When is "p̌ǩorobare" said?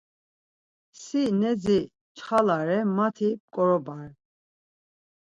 3.39-4.09